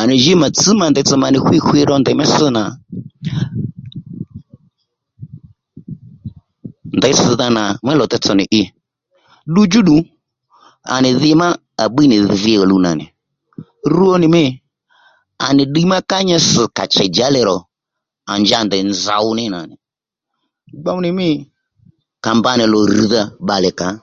À 0.00 0.02
nì 0.08 0.14
jǐ 0.24 0.32
mà 0.80 0.86
ndèytsò 0.90 1.14
mà 1.22 1.28
nì 1.32 1.38
ɦwí 1.46 1.58
ɦwi 1.66 1.80
ro 1.88 1.94
ndèy 6.96 7.14
ss̀dhànà 7.18 7.64
mí 7.84 7.92
lò 7.98 8.04
teytsò 8.12 8.32
nì 8.38 8.44
i 8.60 8.62
ddudjú 9.50 9.80
ddù 9.84 9.96
à 10.94 10.96
nì 11.04 11.10
dhi 11.20 11.30
má 11.40 11.48
à 11.82 11.84
bbíy 11.90 12.08
nì 12.10 12.18
vi 12.42 12.52
ò 12.62 12.64
luw 12.70 12.80
nà 12.84 12.90
nì 13.00 13.06
rwo 13.94 14.12
nì 14.20 14.26
mî 14.34 14.44
à 15.46 15.48
nì 15.56 15.62
ddiy 15.66 15.86
má 15.92 15.98
ka 16.10 16.18
nyi 16.28 16.36
ss̀ 16.48 16.62
kà 16.76 16.84
chèy 16.94 17.08
njǎli 17.10 17.40
rò 17.48 17.56
à 18.32 18.34
nja 18.42 18.58
ndèy 18.66 18.82
nzow 18.90 19.26
ní 19.38 19.44
nà 19.54 19.60
nì 19.70 19.74
gbow 20.80 20.98
nì 21.04 21.10
mî 21.18 21.28
kà 22.24 22.30
mba 22.36 22.50
nì 22.58 22.64
lò 22.72 22.80
rr̀dha 22.92 23.22
bbalè 23.42 23.70
kà 23.80 23.88
ò 23.94 23.98